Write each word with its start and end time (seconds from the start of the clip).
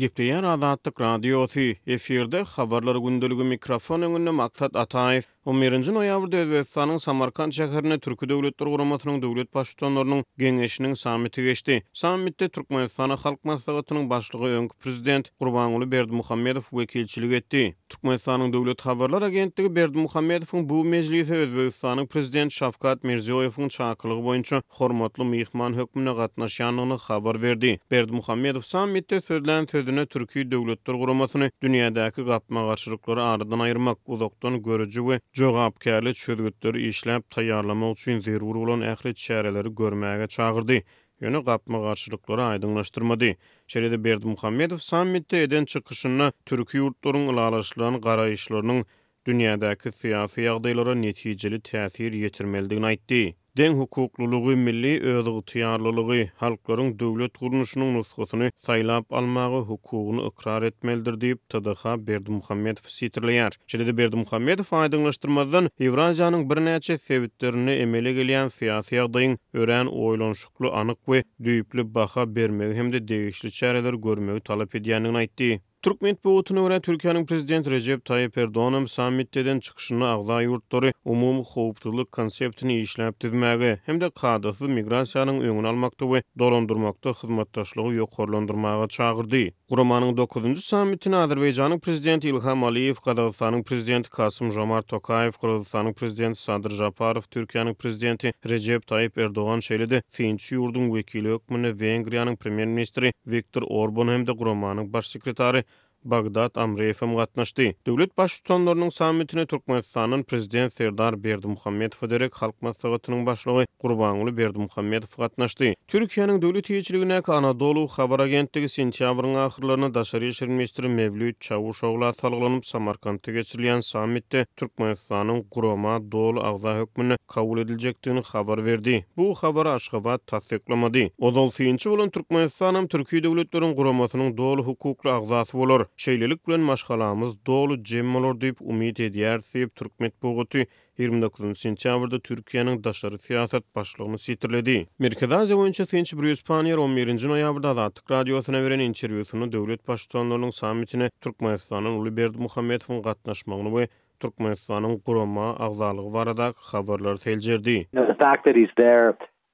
Gipdi 0.00 0.24
ýa 0.26 0.38
rahat 0.42 0.80
takrar 0.86 1.18
edýärsi. 1.20 1.66
Efeerde 1.96 2.40
habarlar 2.56 2.98
gündeligi 3.04 3.46
mikrofon 3.50 4.22
maksat 4.40 4.80
atay. 4.86 5.20
11-nji 5.46 5.92
noýabr 5.94 6.28
döwlet 6.32 6.68
Samarkand 7.02 7.52
şäherine 7.52 7.98
türkmen 8.00 8.28
döwletleri 8.30 8.70
guramatynyň 8.70 9.18
döwlet 9.22 9.54
başçylarynyň 9.54 10.22
geňeşiniň 10.38 10.96
sammiti 10.96 11.42
geçdi. 11.44 11.82
Sammitde 11.92 12.48
türkmen 12.48 12.86
ýetsany 12.86 13.16
halk 13.22 13.44
maslahatynyň 13.44 14.08
başlygy 14.10 14.54
öňkü 14.58 14.76
prezident 14.84 15.28
Gurbanuly 15.40 15.90
Berdimuhammedow 15.90 16.70
wekilçilik 16.70 17.32
etdi. 17.32 17.76
Türkmenistanyň 17.88 18.52
döwlet 18.52 18.80
habarlar 18.80 19.22
agentligi 19.22 19.68
Berdimuhammedowyň 19.68 20.68
bu 20.68 20.84
mejlisde 20.84 21.34
Özbegistanyň 21.36 22.06
prezident 22.06 22.52
Şafkat 22.52 23.04
Mirziýowyň 23.04 23.68
çaqylygy 23.68 24.22
boýunça 24.24 24.62
hormatly 24.68 25.24
myhman 25.24 25.72
hökmüne 25.76 26.10
gatnaşýanyny 26.10 26.98
habar 26.98 27.42
berdi. 27.42 27.80
Berdimuhammedow 27.90 28.62
sammitde 28.66 29.16
söýlen 29.16 29.70
sözüne 29.70 30.06
türkmen 30.06 30.50
döwletleri 30.50 30.96
guramatyny 30.96 31.50
dünýädäki 31.62 32.20
gapma-garşylyklara 32.32 33.22
aradan 33.36 33.58
aýyrmak, 33.60 33.96
uzakdan 34.08 34.62
görüjü 34.62 35.00
we 35.10 35.20
jogapkärli 35.38 36.12
çözgütleri 36.16 36.82
işläp 36.88 37.22
taýýarlamak 37.36 37.92
üçin 37.96 38.20
zerur 38.26 38.54
bolan 38.58 38.80
ähli 38.90 39.12
şäherleri 39.22 39.70
görmäge 39.80 40.26
çağırdy. 40.34 40.76
Ýöne 41.22 41.40
gapma 41.48 41.78
garşylyklary 41.86 42.42
aýdyňlaşdyrmady. 42.50 43.32
Şeride 43.66 44.04
Berdi 44.04 44.26
Muhammedow 44.26 44.78
sammitde 44.90 45.42
eden 45.46 45.64
çykyşyny 45.74 46.26
türki 46.46 46.78
ýurtlaryň 46.84 47.24
ulalaşlaryň 47.32 47.96
garaýyşlarynyň 48.08 48.84
dünýädäki 49.26 49.88
siýasy 50.02 50.38
ýagdaýlara 50.46 50.94
netijeli 51.02 51.58
täsir 51.70 52.12
ýetirmeldigini 52.24 52.86
aýtdy. 52.94 53.22
den 53.58 53.72
hukuklulugy 53.78 54.56
milli 54.58 54.92
özüg 55.10 55.36
tiyarlulugy 55.50 56.22
halklaryň 56.42 56.88
döwlet 57.02 57.34
gurunuşynyň 57.40 57.90
nusgatyny 57.96 58.48
saýlap 58.68 59.04
almagy 59.20 59.60
hukugyny 59.68 60.24
ikrar 60.30 60.66
etmelidir 60.68 61.18
diýip 61.24 61.38
TDH 61.54 61.92
Berdi 62.08 62.30
Muhammed 62.38 62.76
sitirleýär. 62.94 63.52
Şeýle-de 63.74 63.94
Berdi 64.00 64.16
Muhammedow 64.22 64.76
aýdyňlaşdyrmadan 64.80 65.70
Ewraziýanyň 65.88 66.42
birnäçe 66.50 66.98
sebitlerini 67.04 67.76
emele 67.86 68.14
gelýän 68.18 68.50
syýasy 68.56 68.98
ýagdaýyň 69.00 69.36
örän 69.64 69.92
oýlanşykly 70.08 70.74
anyk 70.82 70.98
we 71.12 71.22
düýüpli 71.50 71.86
baha 71.94 72.26
bermegi 72.36 72.74
hem-de 72.80 73.04
degişli 73.08 73.50
çäreler 73.60 73.94
görmegi 74.08 74.40
talap 74.50 74.74
edýändigini 74.74 75.22
aýtdy. 75.26 75.52
Türkmen 75.84 76.16
buwutuna 76.24 76.60
görä 76.62 76.76
Türkiýanyň 76.80 77.26
prezidenti 77.30 77.70
Recep 77.70 78.04
Tayyip 78.04 78.38
Erdoğan 78.40 78.86
sammitden 78.92 79.58
çykyşyny 79.66 80.04
agla 80.10 80.38
ýurtlary 80.44 80.92
umumy 81.14 81.42
howpsuzlyk 81.48 82.08
konseptini 82.12 82.78
işläp 82.84 83.18
tüpmäge 83.24 83.74
hem 83.90 84.00
de 84.04 84.08
kadyhy 84.22 84.64
migrasiýanyň 84.78 85.42
öňüni 85.48 85.68
almakda 85.72 86.04
we 86.12 86.22
dolandyrmakda 86.44 87.12
hyzmatdaşlygy 87.18 88.00
ýokarlandyrmaga 88.00 88.88
çagyrdy. 88.88 89.42
Guramanyň 89.72 90.16
9-njy 90.22 90.56
sammitini 90.70 91.16
Azerbaýjanyň 91.20 91.80
prezidenti 91.80 92.28
Ilham 92.32 92.64
Aliýew, 92.68 92.96
Kazakstanyň 93.04 93.62
prezidenti 93.64 94.10
Kasym 94.10 94.48
Jomart 94.56 94.88
Tokaýew, 94.92 95.36
Kyrgyzstanyň 95.40 95.92
prezidenti 95.94 96.40
Sadyr 96.42 96.72
Japarow, 96.80 97.28
Türkiýanyň 97.36 97.74
prezidenti 97.74 98.32
Recep 98.48 98.86
Tayyip 98.86 99.18
Erdoğan 99.18 99.60
şeýledi. 99.68 100.02
Finçi 100.10 100.54
yurdun 100.54 100.90
vekili 100.94 101.32
ökmüni 101.36 101.74
Wengriýanyň 101.84 102.36
premier 102.36 102.66
ministri 102.68 103.12
Viktor 103.26 103.62
Orbán 103.62 104.12
hem 104.14 104.26
de 104.26 104.32
Guramanyň 104.32 104.92
baş 104.92 105.06
sekretary 105.06 105.62
Bagdad 106.04 106.56
Amreyevim 106.56 107.16
gatnaşdy. 107.16 107.72
Döwlet 107.86 108.18
baş 108.18 108.34
tutanlarynyň 108.38 108.90
sammitine 108.90 109.42
Türkmenistanyň 109.46 110.22
prezident 110.24 110.72
Serdar 110.72 111.24
Berdimuhammedow 111.24 112.10
derek 112.10 112.34
halk 112.34 112.62
maslahatynyň 112.62 113.26
başlygy 113.26 113.64
Gurbanuly 113.80 114.36
Berdimuhammedow 114.36 115.16
gatnaşdy. 115.22 115.72
Türkiýanyň 115.88 116.42
döwlet 116.42 116.68
ýetirligine 116.70 117.22
Anadolu 117.38 117.86
habar 117.94 118.20
agentligi 118.26 118.66
sentýabryň 118.74 119.36
ahyrlaryna 119.46 119.90
daşary 119.94 120.28
ýeşil 120.28 120.46
ministri 120.52 120.88
Mevlüt 120.98 121.40
Çavuşoğlu 121.40 122.04
atalgylanyp 122.10 122.66
Samarkandda 122.66 123.30
geçirilýän 123.38 123.82
sammitde 123.82 124.46
Türkmenistanyň 124.56 125.42
guroma 125.50 125.96
dolu 126.12 126.44
agza 126.50 126.76
hökmüni 126.82 127.16
kabul 127.26 127.58
ediljekdigini 127.64 128.22
habar 128.32 128.64
berdi. 128.66 129.06
Bu 129.16 129.34
habar 129.34 129.66
Aşgabat 129.66 130.26
tasdiklamady. 130.26 131.06
Odol 131.20 131.50
7-nji 131.50 131.90
bolan 131.90 132.10
Türkmenistanam 132.10 132.84
Türkiýe 132.96 133.24
döwletleriniň 133.24 133.74
guromasynyň 133.80 134.36
dol 134.36 134.58
hukukly 134.70 135.10
agzasy 135.18 135.58
bolar. 135.58 135.86
şeýlelik 135.96 136.48
bilen 136.48 136.60
maşgalamyz 136.60 137.46
dolu 137.46 137.76
jemmeler 137.84 138.34
diýip 138.42 138.58
umyt 138.60 138.98
edýär 138.98 139.42
diýip 139.54 139.74
türkmen 139.74 140.12
buguty 140.22 140.64
29 140.98 141.58
sentýabrda 141.64 142.18
Türkiýanyň 142.28 142.84
daşary 142.84 143.14
syýasat 143.14 143.62
başlygyny 143.76 144.18
sitirledi. 144.18 144.86
Merkezazy 144.98 145.54
boýunça 145.54 145.86
Finç 145.90 146.14
Brüs 146.16 146.42
Panier 146.44 146.76
11-nji 146.78 147.28
noýabrda 147.30 147.76
da 147.76 147.90
Türk 147.90 148.10
radiosyna 148.10 148.62
beren 148.62 148.80
interwýusyny 148.80 149.52
döwlet 149.52 149.88
başçylarynyň 149.88 150.50
sammitine 150.52 151.10
Türkmenistanyň 151.20 151.98
Uly 152.00 152.16
Berdi 152.16 152.38
Muhammedowyň 152.38 153.02
gatnaşmagyny 153.02 153.70
we 153.70 153.88
Türkmenistanyň 154.20 154.98
gurulma 155.06 155.54
agzalygy 155.58 156.12
barada 156.14 156.52
habarlar 156.72 157.16
seljerdi. 157.16 157.86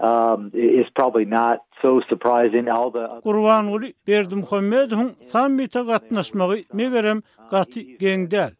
Um, 0.03 0.51
is 0.55 0.87
probably 0.97 1.27
not 1.31 1.61
Qurban 1.83 3.67
Uli 3.73 3.95
Berdim 4.07 4.43
Khomedhun 4.45 5.17
sammita 5.33 5.81
gatnaşmagy 5.83 6.63
megerem 6.73 7.23
gati 7.51 7.99
gengdel. 7.99 8.53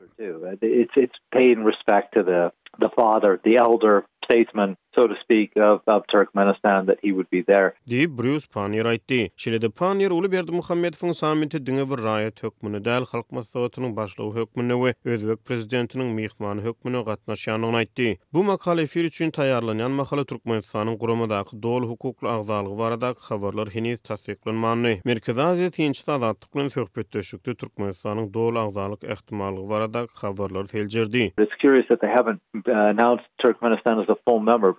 It's, 0.63 0.97
it's 0.97 1.19
paying 1.31 1.59
respect 1.67 2.13
to 2.13 2.25
the, 2.27 2.51
the 2.81 2.89
father, 2.97 3.37
the 3.45 3.55
elder 3.55 4.03
statesman. 4.25 4.77
so 4.99 5.07
to 5.11 5.17
speak 5.25 5.49
of, 5.69 5.81
of 5.95 6.01
Turkmenistan 6.15 6.79
that 6.89 6.99
he 7.05 7.11
would 7.17 7.31
be 7.35 7.41
there. 7.53 7.69
Di 7.87 8.01
Bruce 8.19 8.47
Panier 8.55 8.87
IT. 8.97 9.11
Şile 9.43 9.61
de 9.63 9.69
Panier 9.71 10.11
uly 10.11 10.33
berdi 10.33 10.51
Muhammedowun 10.53 11.13
sammiti 11.13 11.67
dünge 11.67 11.91
bir 11.91 11.99
raýat 12.09 12.43
hökmüne 12.43 12.85
däl 12.85 13.05
halk 13.13 13.33
maslahatynyň 13.33 13.97
başlygy 13.97 14.35
hökmüne 14.41 14.73
we 14.83 14.91
Özbek 15.13 15.45
prezidentiniň 15.47 16.09
mehmany 16.19 16.61
hökmüne 16.61 16.97
gatnaşýanyny 17.09 17.77
aýtdy. 17.83 18.17
Bu 18.33 18.45
makala 18.45 18.87
fir 18.87 19.05
üçin 19.05 19.31
taýýarlanýan 19.31 19.91
makala 20.01 20.25
Türkmenistanyň 20.25 20.99
guramadaky 20.99 21.63
dowul 21.63 21.87
hukukly 21.91 22.29
agzalygy 22.29 22.79
barada 22.79 23.15
habarlar 23.31 23.69
hini 23.77 23.97
tasdiqlanmandy. 24.09 25.01
Merkezi 25.05 25.41
Aziýa 25.41 25.71
Tinçlik 25.71 26.09
Agentligi 26.09 26.71
söhbetdeşlikde 26.71 27.55
Türkmenistanyň 27.55 28.35
dowul 28.35 28.57
agzalyk 28.67 29.03
ähtimallygy 29.05 29.69
barada 29.69 30.07
habarlar 30.15 30.67
feljerdi. 30.67 31.33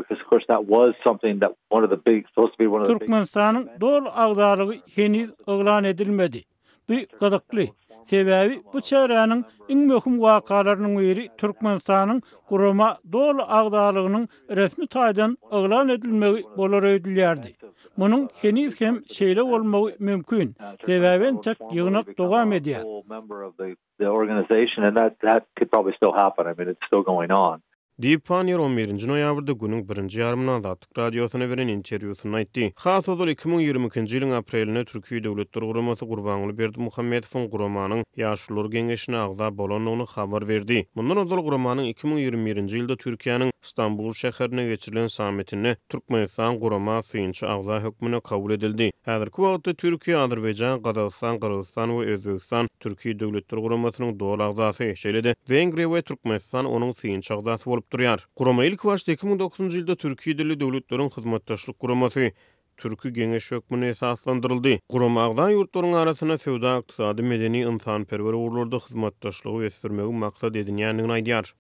because 0.10 0.24
course 0.28 0.44
that 0.48 0.66
was 0.66 0.94
something 1.06 1.40
that 1.40 1.52
one 1.70 1.84
of 1.84 1.90
the 1.90 3.70
dol 3.82 4.06
ağdarlığı 4.16 4.76
heniz 4.96 5.32
ilan 5.48 5.84
edilmedi. 5.84 6.42
Bu 6.90 6.94
gadaqlı. 7.20 7.62
Sebebi 8.10 8.62
bu 8.74 8.82
çağrının 8.82 9.46
en 9.70 9.78
mühim 9.80 10.22
vakalarının 10.22 10.98
biri 11.00 11.30
Türkmenistan'ın 11.38 12.22
kuruma 12.48 12.98
dol 13.12 13.36
ağdarlığının 13.48 14.30
resmi 14.50 14.88
taydan 14.88 15.38
ilan 15.52 15.90
edilmegi 15.90 16.44
bolar 16.58 16.84
ödülerdi. 16.84 17.56
Bunun 17.98 18.30
henüz 18.42 18.82
hem 18.82 19.04
şeyle 19.08 19.42
olmağı 19.44 19.94
mümkün. 20.00 20.56
Sebebi 20.86 21.42
tek 21.42 21.58
yığınak 21.74 22.18
doğam 22.18 22.52
ediyor. 22.52 22.82
Deep 28.02 28.22
Panier 28.28 28.60
11-nji 28.64 29.08
noýabrda 29.12 29.52
günüň 29.60 29.82
1-nji 29.88 30.22
ýarmyna 30.22 30.54
Azatlyk 30.62 30.94
radiosyna 31.02 31.50
beren 31.52 31.68
interwýusyny 31.74 32.38
aýtdy. 32.40 32.68
Has 32.84 33.10
ozul 33.12 33.28
2020-nji 33.34 34.06
ýylyň 34.14 34.36
apreline 34.38 34.86
Türkiýe 34.88 35.20
döwlet 35.26 35.50
durgurmasy 35.52 36.08
Gurbanly 36.08 36.56
Berdimuhammedowyň 36.62 37.50
guramanyň 37.52 38.04
ýaşulyr 38.24 38.70
geňeşine 38.78 39.20
agda 39.26 39.50
bolanyny 39.58 40.06
habar 40.16 40.48
berdi. 40.48 40.78
Mundan 40.96 41.26
ozul 41.26 41.42
guramanyň 41.50 41.90
2021-nji 41.98 42.78
ýylda 42.80 42.96
Türkiýanyň 43.04 43.52
Istanbul 43.66 44.14
şäherine 44.22 44.68
geçirilen 44.70 45.08
sammitini 45.08 45.76
Türkmenistan 45.90 46.60
gurama 46.60 47.04
synçy 47.04 47.46
agda 47.48 47.82
hökmüne 47.84 48.20
kabul 48.22 48.52
edildi. 48.56 48.92
Häzirki 49.08 49.40
wagtda 49.44 49.72
Türkiýe, 49.74 50.16
Azerbaýjan, 50.22 50.82
Gazakstan, 50.84 51.40
Gürcistan 51.40 51.90
we 51.90 52.06
Özbegistan 52.14 52.68
Türkiýe 52.84 53.16
döwlet 53.20 53.50
durgurmasynyň 53.52 54.20
dowlagdaşy 54.20 54.92
şeýledi. 54.96 55.36
Wengriýe 55.52 55.90
we 55.94 56.02
Türkmenistan 56.02 56.66
onuň 56.66 56.92
synçy 57.00 57.34
agdasy 57.34 57.66
bolup 57.70 57.89
durýar. 57.94 58.22
Gurama 58.38 58.66
ilk 58.68 58.84
wagt 58.90 59.08
2009-njy 59.10 59.80
ýylda 59.82 59.96
Türkiýe 60.02 60.36
Dili 60.38 60.56
Döwletleriň 60.62 61.10
Hyzmatdaşlyk 61.16 61.80
guramasy 61.80 62.30
Türki 62.78 63.12
Geňeş 63.14 63.52
Hökmüne 63.52 63.90
esaslandyryldy. 63.96 64.78
Gurama 64.92 65.26
agda 65.30 65.48
ýurtlaryň 65.56 65.96
arasyna 66.04 66.38
söwda, 66.38 66.76
ykdysady, 66.84 67.26
medeni, 67.34 67.66
insanperwer 67.72 68.38
ugurlarda 68.38 68.82
hyzmatdaşlygy 68.86 69.72
ýetirmegi 69.72 70.22
maksat 70.28 70.56
edinýändigini 70.64 71.20
aýdýar. 71.22 71.56